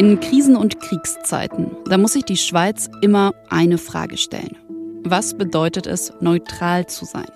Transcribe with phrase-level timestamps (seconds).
[0.00, 4.56] In Krisen- und Kriegszeiten, da muss sich die Schweiz immer eine Frage stellen.
[5.04, 7.28] Was bedeutet es, neutral zu sein?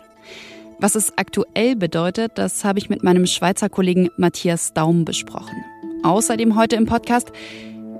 [0.78, 5.62] Was es aktuell bedeutet, das habe ich mit meinem Schweizer Kollegen Matthias Daum besprochen.
[6.04, 7.32] Außerdem heute im Podcast,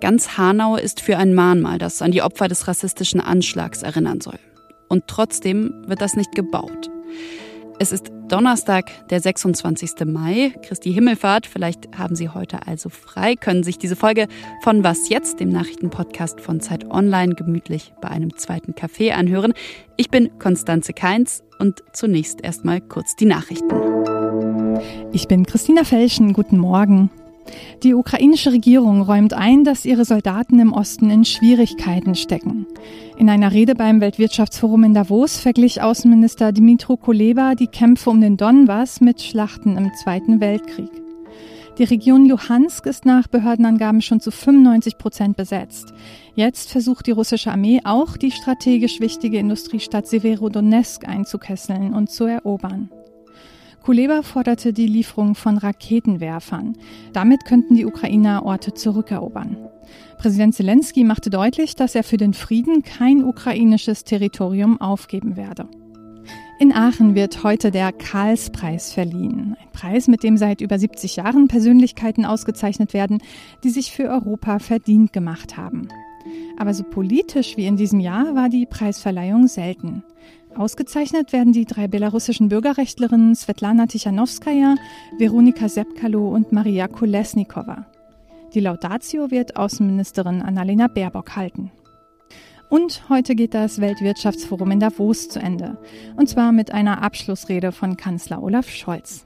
[0.01, 4.39] ganz Hanau ist für ein Mahnmal, das an die Opfer des rassistischen Anschlags erinnern soll.
[4.89, 6.89] Und trotzdem wird das nicht gebaut.
[7.81, 10.07] Es ist Donnerstag, der 26.
[10.07, 11.47] Mai, Christi Himmelfahrt.
[11.47, 14.29] Vielleicht haben Sie heute also frei, können sich diese Folge
[14.63, 19.55] von Was jetzt, dem Nachrichtenpodcast von Zeit Online, gemütlich bei einem zweiten Kaffee anhören.
[19.97, 23.73] Ich bin Konstanze Keins und zunächst erstmal kurz die Nachrichten.
[25.13, 26.33] Ich bin Christina Felschen.
[26.33, 27.11] Guten Morgen.
[27.83, 32.67] Die ukrainische Regierung räumt ein, dass ihre Soldaten im Osten in Schwierigkeiten stecken.
[33.19, 38.37] In einer Rede beim Weltwirtschaftsforum in Davos verglich Außenminister Dimitro Kuleba die Kämpfe um den
[38.37, 40.91] Donbass mit Schlachten im Zweiten Weltkrieg.
[41.79, 45.93] Die Region Luhansk ist nach Behördenangaben schon zu 95 Prozent besetzt.
[46.37, 52.91] Jetzt versucht die russische Armee auch, die strategisch wichtige Industriestadt Severodonetsk einzukesseln und zu erobern.
[53.85, 56.75] Kuleba forderte die Lieferung von Raketenwerfern.
[57.13, 59.59] Damit könnten die Ukrainer Orte zurückerobern.
[60.17, 65.69] Präsident Zelensky machte deutlich, dass er für den Frieden kein ukrainisches Territorium aufgeben werde.
[66.59, 69.55] In Aachen wird heute der Karlspreis verliehen.
[69.61, 73.19] Ein Preis, mit dem seit über 70 Jahren Persönlichkeiten ausgezeichnet werden,
[73.65, 75.89] die sich für Europa verdient gemacht haben.
[76.57, 80.05] Aber so politisch wie in diesem Jahr war die Preisverleihung selten.
[80.57, 84.77] Ausgezeichnet werden die drei belarussischen Bürgerrechtlerinnen Svetlana Tichanowskaja,
[85.19, 87.87] Veronika Sepkalo und Maria Kolesnikova.
[88.55, 91.73] Die Laudatio wird Außenministerin Annalena Baerbock halten.
[92.71, 95.77] Und heute geht das Weltwirtschaftsforum in Davos zu Ende.
[96.17, 99.25] Und zwar mit einer Abschlussrede von Kanzler Olaf Scholz.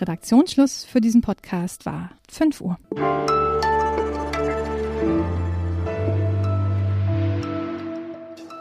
[0.00, 2.78] Redaktionsschluss für diesen Podcast war 5 Uhr.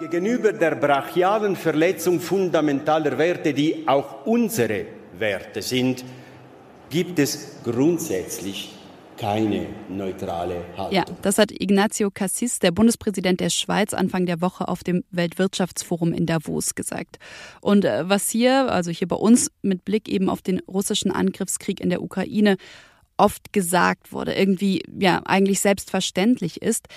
[0.09, 4.85] Gegenüber der brachialen Verletzung fundamentaler Werte, die auch unsere
[5.18, 6.06] Werte sind,
[6.90, 8.73] gibt es grundsätzlich
[9.17, 10.96] keine neutrale Haltung.
[10.96, 16.13] Ja, das hat Ignacio Cassis, der Bundespräsident der Schweiz, Anfang der Woche auf dem Weltwirtschaftsforum
[16.13, 17.17] in Davos gesagt.
[17.59, 21.81] Und äh, was hier, also hier bei uns mit Blick eben auf den russischen Angriffskrieg
[21.81, 22.57] in der Ukraine
[23.17, 26.88] oft gesagt wurde, irgendwie ja eigentlich selbstverständlich ist,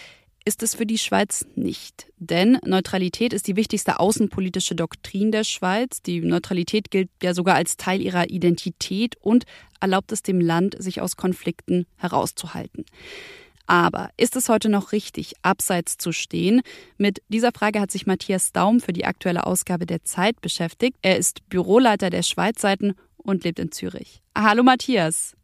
[0.44, 2.06] ist es für die Schweiz nicht.
[2.18, 6.02] Denn Neutralität ist die wichtigste außenpolitische Doktrin der Schweiz.
[6.02, 9.44] Die Neutralität gilt ja sogar als Teil ihrer Identität und
[9.80, 12.84] erlaubt es dem Land, sich aus Konflikten herauszuhalten.
[13.66, 16.62] Aber ist es heute noch richtig, abseits zu stehen?
[16.98, 20.96] Mit dieser Frage hat sich Matthias Daum für die aktuelle Ausgabe der Zeit beschäftigt.
[21.02, 24.22] Er ist Büroleiter der Schweizseiten und lebt in Zürich.
[24.36, 25.36] Hallo Matthias.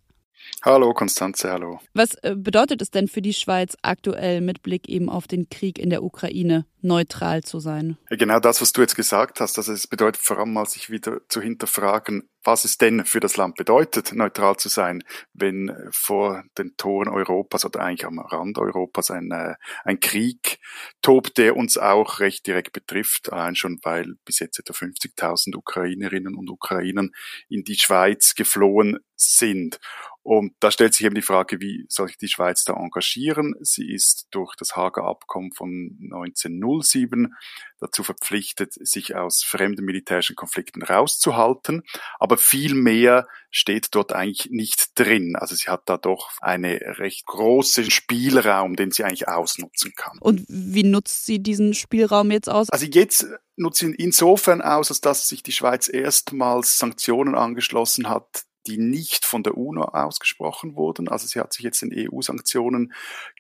[0.63, 1.81] Hallo Konstanze, hallo.
[1.95, 5.79] Was äh, bedeutet es denn für die Schweiz aktuell mit Blick eben auf den Krieg
[5.79, 7.99] in der Ukraine neutral zu sein?
[8.11, 9.59] Genau das, was du jetzt gesagt hast.
[9.59, 13.37] Also es bedeutet vor allem mal sich wieder zu hinterfragen, was es denn für das
[13.37, 15.03] Land bedeutet, neutral zu sein,
[15.33, 20.59] wenn vor den Toren Europas oder eigentlich am Rand Europas ein, äh, ein Krieg
[21.03, 26.37] tobt, der uns auch recht direkt betrifft, allein schon weil bis jetzt etwa 50.000 Ukrainerinnen
[26.37, 27.11] und Ukrainern
[27.49, 29.81] in die Schweiz geflohen sind.
[30.27, 33.55] Und da stellt sich eben die Frage, wie soll sich die Schweiz da engagieren?
[33.61, 37.33] Sie ist durch das Hager Abkommen von 1907
[37.79, 41.85] dazu verpflichtet, sich aus fremden militärischen Konflikten rauszuhalten.
[42.19, 45.35] Aber viel mehr steht dort eigentlich nicht drin.
[45.37, 50.19] Also sie hat da doch einen recht großen Spielraum, den sie eigentlich ausnutzen kann.
[50.21, 52.71] Und wie nutzt sie diesen Spielraum jetzt aus?
[52.71, 53.27] Also jetzt
[53.57, 58.79] nutzt sie ihn insofern aus, als dass sich die Schweiz erstmals Sanktionen angeschlossen hat, die
[58.79, 61.09] nicht von der UNO ausgesprochen wurden.
[61.09, 62.93] Also sie hat sich jetzt den EU-Sanktionen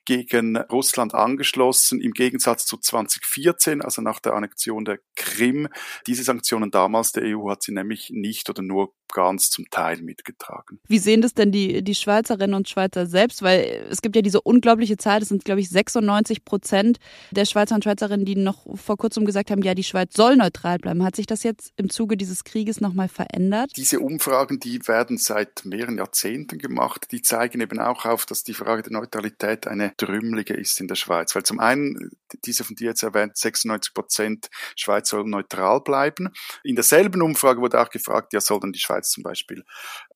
[0.06, 5.68] gegen Russland angeschlossen, im Gegensatz zu 2014, also nach der Annexion der Krim.
[6.06, 10.80] Diese Sanktionen damals der EU hat sie nämlich nicht oder nur ganz zum Teil mitgetragen.
[10.88, 13.42] Wie sehen das denn die, die Schweizerinnen und Schweizer selbst?
[13.42, 16.98] Weil es gibt ja diese unglaubliche Zahl, das sind, glaube ich, 96 Prozent
[17.30, 20.78] der Schweizer und Schweizerinnen, die noch vor kurzem gesagt haben, ja, die Schweiz soll neutral
[20.78, 21.04] bleiben.
[21.04, 23.72] Hat sich das jetzt im Zuge dieses Krieges nochmal verändert?
[23.76, 27.08] Diese Umfragen, die werden seit mehreren Jahrzehnten gemacht.
[27.10, 30.94] Die zeigen eben auch auf, dass die Frage der Neutralität eine trümmelige ist in der
[30.94, 31.34] Schweiz.
[31.34, 32.10] Weil zum einen,
[32.44, 36.30] diese von dir jetzt erwähnt, 96 Prozent Schweiz soll neutral bleiben.
[36.62, 39.64] In derselben Umfrage wurde auch gefragt, ja, soll dann die Schweiz zum Beispiel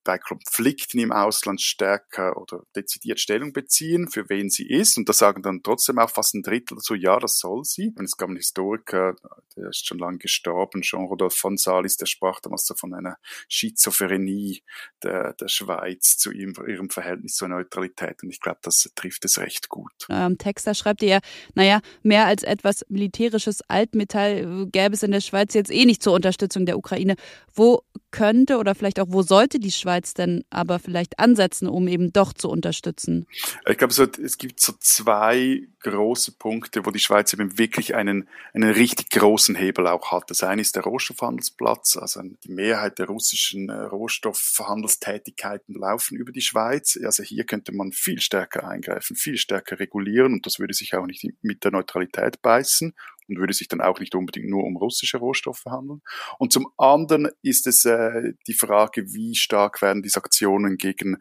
[0.05, 4.97] bei Konflikten im Ausland stärker oder dezidiert Stellung beziehen, für wen sie ist.
[4.97, 7.93] Und da sagen dann trotzdem auch fast ein Drittel dazu, ja, das soll sie.
[7.97, 9.15] Und es gab einen Historiker,
[9.57, 13.17] der ist schon lange gestorben, Jean-Rodolphe von Salis, der sprach damals so von einer
[13.49, 14.63] Schizophrenie
[15.03, 18.23] der, der Schweiz zu ihrem, ihrem Verhältnis zur Neutralität.
[18.23, 19.93] Und ich glaube, das trifft es recht gut.
[20.09, 21.21] Ähm, Text, da schreibt ihr,
[21.55, 26.15] naja, mehr als etwas militärisches Altmetall gäbe es in der Schweiz jetzt eh nicht zur
[26.15, 27.17] Unterstützung der Ukraine.
[27.55, 32.13] Wo könnte oder vielleicht auch wo sollte die Schweiz denn aber vielleicht ansetzen, um eben
[32.13, 33.27] doch zu unterstützen?
[33.69, 38.29] Ich glaube, so, es gibt so zwei große Punkte, wo die Schweiz eben wirklich einen,
[38.53, 40.31] einen richtig großen Hebel auch hat.
[40.31, 46.43] Das eine ist der Rohstoffhandelsplatz, also die Mehrheit der russischen äh, Rohstoffhandelstätigkeiten laufen über die
[46.43, 46.99] Schweiz.
[47.03, 51.07] Also hier könnte man viel stärker eingreifen, viel stärker regulieren und das würde sich auch
[51.07, 52.95] nicht mit der Neutralität beißen
[53.31, 56.03] und würde sich dann auch nicht unbedingt nur um russische Rohstoffe handeln.
[56.39, 61.17] Und zum anderen ist es äh, die Frage, wie stark werden die Sanktionen gegen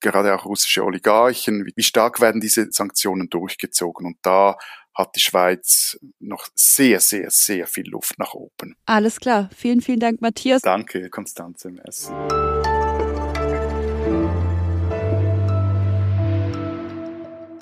[0.00, 4.06] gerade auch russische Oligarchen, wie stark werden diese Sanktionen durchgezogen.
[4.06, 4.56] Und da
[4.94, 8.76] hat die Schweiz noch sehr, sehr, sehr viel Luft nach oben.
[8.84, 9.48] Alles klar.
[9.56, 10.62] Vielen, vielen Dank, Matthias.
[10.62, 12.12] Danke, Konstanze Merci.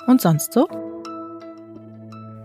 [0.07, 0.67] Und sonst so?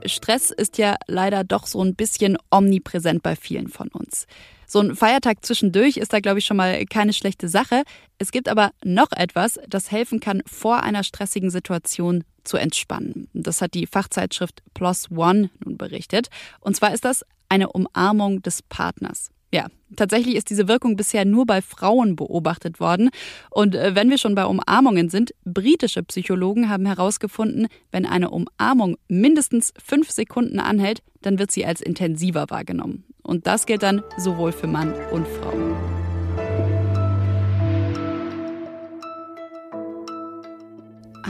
[0.09, 4.27] Stress ist ja leider doch so ein bisschen omnipräsent bei vielen von uns.
[4.67, 7.85] So ein Feiertag zwischendurch ist da, glaube ich, schon mal keine schlechte Sache.
[8.19, 13.29] Es gibt aber noch etwas, das helfen kann, vor einer stressigen Situation zu entspannen.
[13.33, 16.29] Das hat die Fachzeitschrift Plus One nun berichtet.
[16.61, 19.31] Und zwar ist das eine Umarmung des Partners.
[19.53, 23.11] Ja, tatsächlich ist diese Wirkung bisher nur bei Frauen beobachtet worden.
[23.51, 28.97] Und äh, wenn wir schon bei Umarmungen sind, britische Psychologen haben herausgefunden, wenn eine Umarmung
[29.09, 33.05] mindestens fünf Sekunden anhält, dann wird sie als intensiver wahrgenommen.
[33.23, 35.53] Und das gilt dann sowohl für Mann und Frau.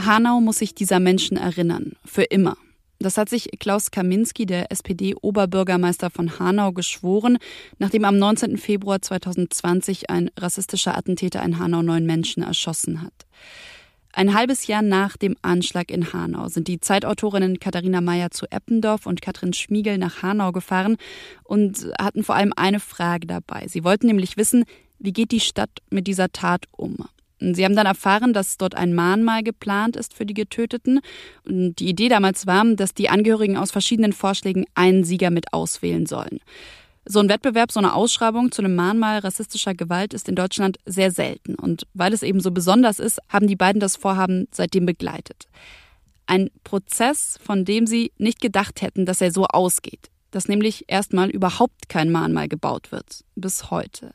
[0.05, 2.55] Hanau muss sich dieser Menschen erinnern, für immer.
[2.99, 7.37] Das hat sich Klaus Kaminski, der SPD-Oberbürgermeister von Hanau, geschworen,
[7.77, 8.57] nachdem am 19.
[8.57, 13.13] Februar 2020 ein rassistischer Attentäter in Hanau neun Menschen erschossen hat.
[14.13, 19.05] Ein halbes Jahr nach dem Anschlag in Hanau sind die Zeitautorinnen Katharina Mayer zu Eppendorf
[19.05, 20.97] und Katrin Schmiegel nach Hanau gefahren
[21.43, 23.67] und hatten vor allem eine Frage dabei.
[23.67, 24.65] Sie wollten nämlich wissen,
[24.97, 26.97] wie geht die Stadt mit dieser Tat um?
[27.39, 31.01] Sie haben dann erfahren, dass dort ein Mahnmal geplant ist für die Getöteten.
[31.45, 36.05] Und die Idee damals war, dass die Angehörigen aus verschiedenen Vorschlägen einen Sieger mit auswählen
[36.05, 36.39] sollen.
[37.05, 41.11] So ein Wettbewerb, so eine Ausschreibung zu einem Mahnmal rassistischer Gewalt ist in Deutschland sehr
[41.11, 41.55] selten.
[41.55, 45.47] Und weil es eben so besonders ist, haben die beiden das Vorhaben seitdem begleitet.
[46.25, 51.31] Ein Prozess, von dem sie nicht gedacht hätten, dass er so ausgeht dass nämlich erstmal
[51.31, 53.23] überhaupt kein Mahnmal gebaut wird.
[53.35, 54.13] Bis heute.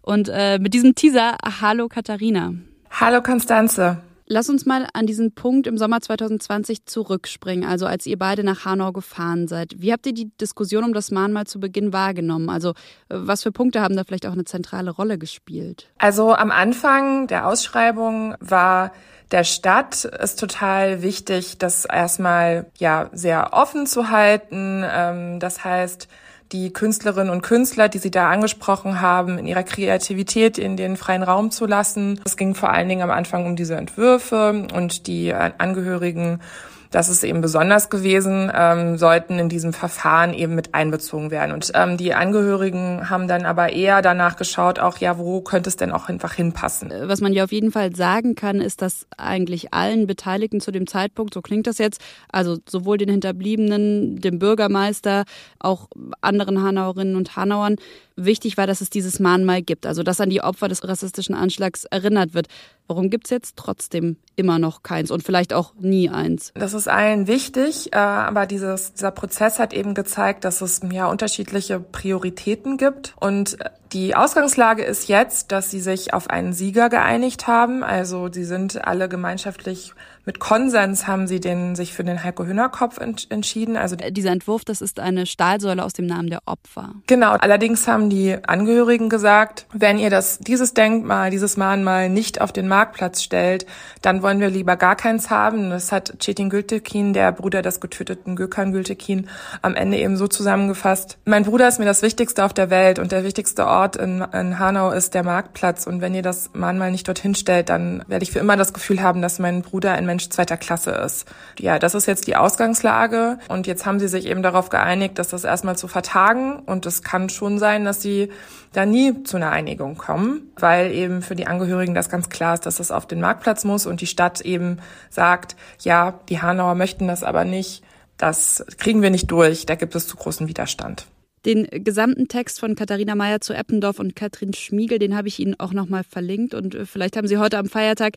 [0.00, 2.54] Und äh, mit diesem Teaser, hallo Katharina.
[2.90, 3.98] Hallo Konstanze.
[4.30, 8.66] Lass uns mal an diesen Punkt im Sommer 2020 zurückspringen, also als ihr beide nach
[8.66, 9.76] Hanau gefahren seid.
[9.78, 12.50] Wie habt ihr die Diskussion um das Mahnmal zu Beginn wahrgenommen?
[12.50, 12.74] Also
[13.08, 15.88] was für Punkte haben da vielleicht auch eine zentrale Rolle gespielt?
[15.96, 18.92] Also am Anfang der Ausschreibung war
[19.30, 24.84] der Stadt ist total wichtig, das erstmal ja sehr offen zu halten.
[24.86, 26.08] Ähm, das heißt,
[26.52, 31.22] die Künstlerinnen und Künstler, die Sie da angesprochen haben, in ihrer Kreativität in den freien
[31.22, 32.20] Raum zu lassen.
[32.24, 36.40] Es ging vor allen Dingen am Anfang um diese Entwürfe und die Angehörigen
[36.90, 41.52] das ist eben besonders gewesen, ähm, sollten in diesem Verfahren eben mit einbezogen werden.
[41.52, 45.76] Und ähm, die Angehörigen haben dann aber eher danach geschaut, auch ja, wo könnte es
[45.76, 46.90] denn auch einfach hinpassen.
[46.90, 50.70] Äh, was man ja auf jeden Fall sagen kann, ist, dass eigentlich allen Beteiligten zu
[50.70, 55.24] dem Zeitpunkt, so klingt das jetzt, also sowohl den Hinterbliebenen, dem Bürgermeister,
[55.58, 55.88] auch
[56.20, 57.76] anderen Hanauerinnen und Hanauern,
[58.24, 61.84] wichtig war, dass es dieses Mahnmal gibt, also dass an die Opfer des rassistischen Anschlags
[61.84, 62.48] erinnert wird.
[62.86, 66.52] Warum gibt es jetzt trotzdem immer noch keins und vielleicht auch nie eins?
[66.54, 71.06] Das ist allen wichtig, äh, aber dieses, dieser Prozess hat eben gezeigt, dass es ja
[71.06, 76.88] unterschiedliche Prioritäten gibt und äh, die Ausgangslage ist jetzt, dass sie sich auf einen Sieger
[76.88, 77.82] geeinigt haben.
[77.82, 79.94] Also sie sind alle gemeinschaftlich
[80.28, 83.78] mit Konsens haben sie den, sich für den Heiko Hühner Kopf ent entschieden.
[83.78, 86.90] Also äh, dieser Entwurf, das ist eine Stahlsäule aus dem Namen der Opfer.
[87.06, 87.30] Genau.
[87.30, 92.68] Allerdings haben die Angehörigen gesagt, wenn ihr das, dieses Denkmal, dieses Mahnmal nicht auf den
[92.68, 93.64] Marktplatz stellt,
[94.02, 95.70] dann wollen wir lieber gar keins haben.
[95.70, 99.30] Das hat Cetin Gültekin, der Bruder des getöteten Gökhan Gültekin,
[99.62, 101.16] am Ende eben so zusammengefasst.
[101.24, 104.22] Mein Bruder ist mir das Wichtigste auf der Welt und der wichtigste Ort Ort in,
[104.32, 105.86] in Hanau ist der Marktplatz.
[105.86, 109.02] Und wenn ihr das Mahnmal nicht dorthin stellt, dann werde ich für immer das Gefühl
[109.02, 111.28] haben, dass mein Bruder ein Mensch zweiter Klasse ist.
[111.60, 113.38] Ja, das ist jetzt die Ausgangslage.
[113.48, 116.56] Und jetzt haben sie sich eben darauf geeinigt, dass das erstmal zu vertagen.
[116.58, 118.32] Und es kann schon sein, dass sie
[118.72, 122.66] da nie zu einer Einigung kommen, weil eben für die Angehörigen das ganz klar ist,
[122.66, 127.06] dass das auf den Marktplatz muss und die Stadt eben sagt, ja, die Hanauer möchten
[127.06, 127.84] das aber nicht,
[128.16, 131.06] das kriegen wir nicht durch, da gibt es zu großen Widerstand.
[131.44, 135.58] Den gesamten Text von Katharina Mayer zu Eppendorf und Katrin Schmiegel, den habe ich Ihnen
[135.58, 136.54] auch nochmal verlinkt.
[136.54, 138.14] Und äh, vielleicht haben Sie heute am Feiertag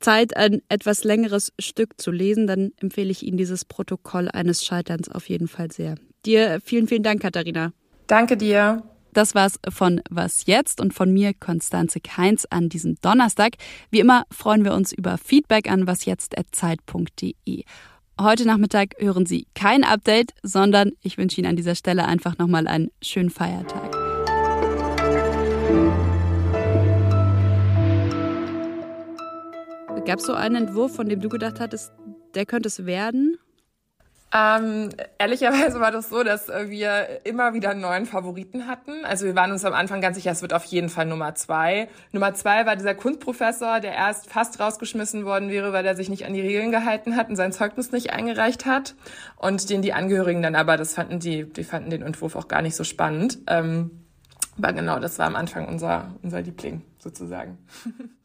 [0.00, 2.46] Zeit, ein etwas längeres Stück zu lesen.
[2.46, 5.94] Dann empfehle ich Ihnen dieses Protokoll eines Scheiterns auf jeden Fall sehr.
[6.26, 7.72] Dir vielen, vielen Dank, Katharina.
[8.06, 8.82] Danke dir.
[9.12, 13.56] Das war's von Was jetzt und von mir, Konstanze Keins, an diesem Donnerstag.
[13.90, 17.64] Wie immer freuen wir uns über Feedback an wasjetzt.zeit.de.
[18.20, 22.66] Heute Nachmittag hören Sie kein Update, sondern ich wünsche Ihnen an dieser Stelle einfach nochmal
[22.68, 23.90] einen schönen Feiertag.
[30.04, 31.92] Gab es so einen Entwurf, von dem du gedacht hattest,
[32.34, 33.38] der könnte es werden?
[34.34, 39.04] Ähm, ehrlicherweise war das so, dass wir immer wieder neuen Favoriten hatten.
[39.04, 41.88] Also wir waren uns am Anfang ganz sicher, es wird auf jeden Fall Nummer zwei.
[42.12, 46.24] Nummer zwei war dieser Kunstprofessor, der erst fast rausgeschmissen worden wäre, weil er sich nicht
[46.24, 48.94] an die Regeln gehalten hat und sein Zeugnis nicht eingereicht hat.
[49.36, 52.62] Und den die Angehörigen dann aber, das fanden die, die fanden den Entwurf auch gar
[52.62, 53.38] nicht so spannend.
[53.48, 54.02] Ähm,
[54.56, 57.58] aber genau, das war am Anfang unser, unser Liebling sozusagen.